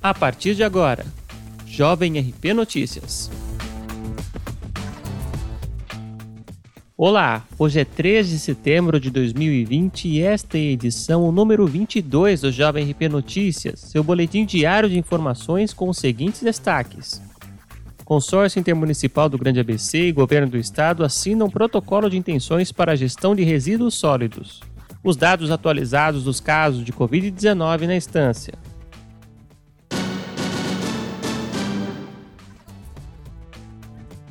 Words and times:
A 0.00 0.14
partir 0.14 0.54
de 0.54 0.62
agora, 0.62 1.04
Jovem 1.66 2.20
RP 2.20 2.54
Notícias. 2.54 3.28
Olá, 6.96 7.44
hoje 7.58 7.80
é 7.80 7.84
3 7.84 8.28
de 8.28 8.38
setembro 8.38 9.00
de 9.00 9.10
2020 9.10 10.06
e 10.06 10.22
esta 10.22 10.56
é 10.56 10.60
a 10.60 10.64
edição 10.64 11.32
número 11.32 11.66
22 11.66 12.42
do 12.42 12.52
Jovem 12.52 12.88
RP 12.88 13.08
Notícias, 13.10 13.80
seu 13.80 14.04
boletim 14.04 14.44
diário 14.46 14.88
de 14.88 14.96
informações 14.96 15.74
com 15.74 15.88
os 15.88 15.98
seguintes 15.98 16.42
destaques. 16.42 17.20
Consórcio 18.04 18.60
Intermunicipal 18.60 19.28
do 19.28 19.36
Grande 19.36 19.58
ABC 19.58 19.98
e 20.06 20.12
Governo 20.12 20.48
do 20.48 20.58
Estado 20.58 21.02
assinam 21.04 21.48
um 21.48 21.50
protocolo 21.50 22.08
de 22.08 22.16
intenções 22.16 22.70
para 22.70 22.92
a 22.92 22.96
gestão 22.96 23.34
de 23.34 23.42
resíduos 23.42 23.96
sólidos. 23.96 24.60
Os 25.02 25.16
dados 25.16 25.50
atualizados 25.50 26.22
dos 26.22 26.38
casos 26.38 26.84
de 26.84 26.92
Covid-19 26.92 27.86
na 27.86 27.96
instância. 27.96 28.54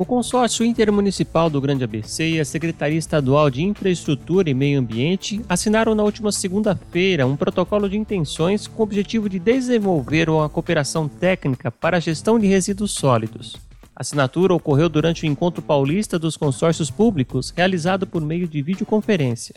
O 0.00 0.04
Consórcio 0.06 0.64
Intermunicipal 0.64 1.50
do 1.50 1.60
Grande 1.60 1.84
ABC 1.84 2.26
e 2.26 2.40
a 2.40 2.44
Secretaria 2.46 2.98
Estadual 2.98 3.50
de 3.50 3.62
Infraestrutura 3.62 4.48
e 4.48 4.54
Meio 4.54 4.80
Ambiente 4.80 5.42
assinaram 5.46 5.94
na 5.94 6.02
última 6.02 6.32
segunda-feira 6.32 7.26
um 7.26 7.36
protocolo 7.36 7.86
de 7.86 7.98
intenções 7.98 8.66
com 8.66 8.80
o 8.80 8.82
objetivo 8.82 9.28
de 9.28 9.38
desenvolver 9.38 10.30
uma 10.30 10.48
cooperação 10.48 11.06
técnica 11.06 11.70
para 11.70 11.98
a 11.98 12.00
gestão 12.00 12.38
de 12.38 12.46
resíduos 12.46 12.92
sólidos. 12.92 13.56
A 13.94 14.00
assinatura 14.00 14.54
ocorreu 14.54 14.88
durante 14.88 15.24
o 15.24 15.26
Encontro 15.26 15.60
Paulista 15.60 16.18
dos 16.18 16.34
Consórcios 16.34 16.90
Públicos, 16.90 17.52
realizado 17.54 18.06
por 18.06 18.22
meio 18.22 18.48
de 18.48 18.62
videoconferência. 18.62 19.54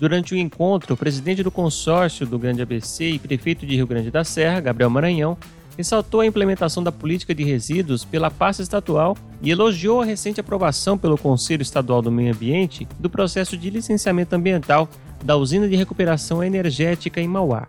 Durante 0.00 0.34
o 0.34 0.36
encontro, 0.36 0.94
o 0.94 0.96
presidente 0.96 1.44
do 1.44 1.52
consórcio 1.52 2.26
do 2.26 2.36
Grande 2.36 2.62
ABC 2.62 3.10
e 3.10 3.18
prefeito 3.20 3.64
de 3.64 3.76
Rio 3.76 3.86
Grande 3.86 4.10
da 4.10 4.24
Serra, 4.24 4.58
Gabriel 4.58 4.90
Maranhão, 4.90 5.38
ressaltou 5.76 6.20
a 6.20 6.26
implementação 6.26 6.82
da 6.82 6.90
política 6.90 7.32
de 7.32 7.44
resíduos 7.44 8.04
pela 8.04 8.28
pasta 8.28 8.60
estadual 8.60 9.16
e 9.40 9.50
elogiou 9.50 10.00
a 10.00 10.04
recente 10.04 10.40
aprovação 10.40 10.98
pelo 10.98 11.18
Conselho 11.18 11.62
Estadual 11.62 12.02
do 12.02 12.10
Meio 12.10 12.34
Ambiente 12.34 12.88
do 12.98 13.08
processo 13.08 13.56
de 13.56 13.70
licenciamento 13.70 14.34
ambiental 14.34 14.88
da 15.24 15.36
usina 15.36 15.68
de 15.68 15.76
recuperação 15.76 16.42
energética 16.42 17.20
em 17.20 17.28
Mauá. 17.28 17.68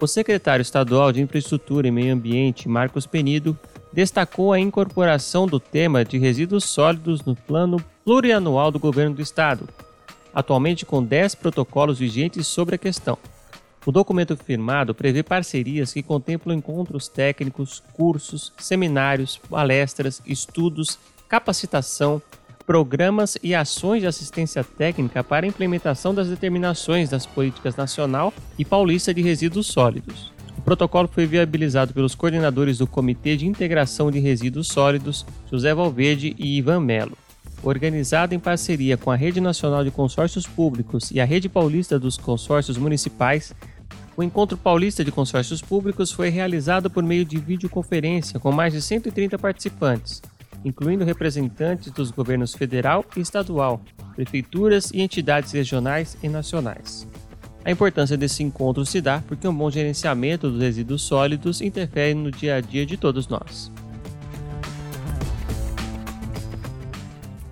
O 0.00 0.06
secretário 0.06 0.62
estadual 0.62 1.12
de 1.12 1.22
Infraestrutura 1.22 1.86
e 1.86 1.90
Meio 1.90 2.12
Ambiente, 2.12 2.68
Marcos 2.68 3.06
Penido, 3.06 3.56
destacou 3.92 4.52
a 4.52 4.58
incorporação 4.58 5.46
do 5.46 5.60
tema 5.60 6.04
de 6.04 6.18
resíduos 6.18 6.64
sólidos 6.64 7.24
no 7.24 7.36
plano 7.36 7.76
plurianual 8.04 8.70
do 8.70 8.80
governo 8.80 9.14
do 9.14 9.22
estado, 9.22 9.68
atualmente 10.34 10.84
com 10.84 11.02
10 11.02 11.36
protocolos 11.36 11.98
vigentes 11.98 12.46
sobre 12.46 12.74
a 12.74 12.78
questão. 12.78 13.16
O 13.84 13.90
documento 13.90 14.36
firmado 14.36 14.94
prevê 14.94 15.24
parcerias 15.24 15.92
que 15.92 16.02
contemplam 16.02 16.56
encontros 16.56 17.08
técnicos, 17.08 17.82
cursos, 17.94 18.52
seminários, 18.56 19.36
palestras, 19.36 20.22
estudos, 20.24 20.98
capacitação, 21.28 22.22
programas 22.64 23.36
e 23.42 23.56
ações 23.56 24.02
de 24.02 24.06
assistência 24.06 24.62
técnica 24.62 25.24
para 25.24 25.44
a 25.44 25.48
implementação 25.48 26.14
das 26.14 26.28
determinações 26.28 27.10
das 27.10 27.26
políticas 27.26 27.74
nacional 27.74 28.32
e 28.56 28.64
paulista 28.64 29.12
de 29.12 29.20
resíduos 29.20 29.66
sólidos. 29.66 30.32
O 30.56 30.62
protocolo 30.62 31.08
foi 31.08 31.26
viabilizado 31.26 31.92
pelos 31.92 32.14
coordenadores 32.14 32.78
do 32.78 32.86
Comitê 32.86 33.36
de 33.36 33.48
Integração 33.48 34.12
de 34.12 34.20
Resíduos 34.20 34.68
Sólidos, 34.68 35.26
José 35.50 35.74
Valverde 35.74 36.36
e 36.38 36.56
Ivan 36.56 36.78
Melo. 36.78 37.18
Organizado 37.62 38.34
em 38.34 38.40
parceria 38.40 38.96
com 38.96 39.10
a 39.10 39.14
Rede 39.14 39.40
Nacional 39.40 39.84
de 39.84 39.90
Consórcios 39.90 40.46
Públicos 40.46 41.12
e 41.12 41.20
a 41.20 41.24
Rede 41.24 41.48
Paulista 41.48 41.96
dos 41.96 42.16
Consórcios 42.16 42.76
Municipais, 42.76 43.54
o 44.16 44.22
Encontro 44.22 44.58
Paulista 44.58 45.04
de 45.04 45.12
Consórcios 45.12 45.62
Públicos 45.62 46.10
foi 46.10 46.28
realizado 46.28 46.90
por 46.90 47.04
meio 47.04 47.24
de 47.24 47.38
videoconferência 47.38 48.40
com 48.40 48.50
mais 48.50 48.72
de 48.72 48.82
130 48.82 49.38
participantes, 49.38 50.20
incluindo 50.64 51.04
representantes 51.04 51.92
dos 51.92 52.10
governos 52.10 52.52
federal 52.52 53.04
e 53.16 53.20
estadual, 53.20 53.80
prefeituras 54.16 54.90
e 54.92 55.00
entidades 55.00 55.52
regionais 55.52 56.16
e 56.20 56.28
nacionais. 56.28 57.06
A 57.64 57.70
importância 57.70 58.16
desse 58.16 58.42
encontro 58.42 58.84
se 58.84 59.00
dá 59.00 59.22
porque 59.26 59.46
um 59.46 59.54
bom 59.54 59.70
gerenciamento 59.70 60.50
dos 60.50 60.60
resíduos 60.60 61.02
sólidos 61.02 61.60
interfere 61.60 62.12
no 62.12 62.32
dia 62.32 62.56
a 62.56 62.60
dia 62.60 62.84
de 62.84 62.96
todos 62.96 63.28
nós. 63.28 63.70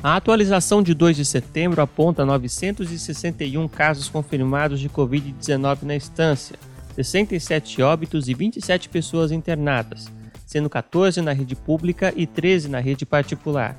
A 0.03 0.17
atualização 0.17 0.83
de 0.83 0.95
2 0.95 1.15
de 1.15 1.25
setembro 1.27 1.83
aponta 1.83 2.25
961 2.25 3.69
casos 3.69 4.09
confirmados 4.09 4.81
de 4.81 4.89
Covid-19 4.89 5.83
na 5.83 5.95
instância, 5.95 6.57
67 6.95 7.83
óbitos 7.83 8.27
e 8.27 8.33
27 8.33 8.89
pessoas 8.89 9.31
internadas, 9.31 10.11
sendo 10.47 10.71
14 10.71 11.21
na 11.21 11.33
rede 11.33 11.55
pública 11.55 12.15
e 12.17 12.27
13 12.27 12.69
na 12.71 12.81
rede 12.81 13.05
particular. 13.05 13.77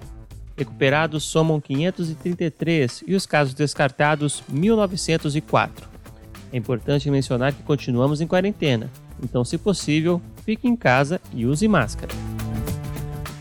Recuperados 0.56 1.24
somam 1.24 1.59
533 1.59 3.03
e 3.08 3.16
os 3.16 3.26
casos 3.26 3.56
descartados 3.56 4.44
1904. 4.48 5.90
É 6.53 6.58
importante 6.58 7.09
mencionar 7.09 7.52
que 7.52 7.64
continuamos 7.64 8.22
em 8.22 8.28
quarentena, 8.28 8.92
então, 9.24 9.44
se 9.44 9.58
possível, 9.58 10.22
fique 10.46 10.68
em 10.68 10.76
casa 10.76 11.20
e 11.34 11.48
use 11.48 11.68
máscara. 11.68 12.14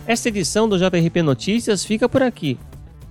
Esta 0.06 0.28
edição 0.28 0.66
do 0.66 0.78
JRP 0.78 1.22
Notícias 1.22 1.84
fica 1.84 2.08
por 2.08 2.22
aqui. 2.22 2.58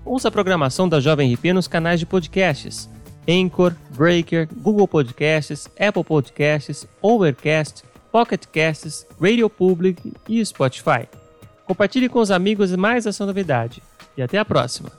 Ouça 0.10 0.30
a 0.30 0.32
programação 0.32 0.90
da 0.90 1.00
Jovem 1.00 1.32
RP 1.32 1.54
nos 1.54 1.68
canais 1.68 2.00
de 2.00 2.06
podcasts 2.08 2.90
Anchor, 3.30 3.76
Breaker, 3.92 4.50
Google 4.52 4.88
Podcasts, 4.88 5.70
Apple 5.80 6.04
Podcasts, 6.04 6.88
Overcast, 7.00 7.84
Pocket 8.12 8.48
Casts, 8.48 9.06
Radio 9.22 9.48
Public 9.52 10.12
e 10.28 10.44
Spotify. 10.44 11.08
Compartilhe 11.64 12.10
com 12.10 12.18
os 12.18 12.32
amigos 12.32 12.76
mais 12.76 13.06
essa 13.06 13.24
novidade. 13.24 13.84
E 14.18 14.24
até 14.24 14.40
a 14.40 14.46
próxima! 14.46 14.92